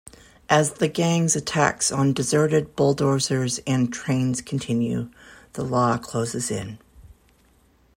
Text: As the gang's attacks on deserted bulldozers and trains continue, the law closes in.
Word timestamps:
As 0.49 0.73
the 0.73 0.87
gang's 0.87 1.35
attacks 1.35 1.91
on 1.91 2.11
deserted 2.11 2.75
bulldozers 2.75 3.59
and 3.67 3.93
trains 3.93 4.41
continue, 4.41 5.11
the 5.53 5.63
law 5.63 5.99
closes 5.99 6.49
in. 6.49 6.79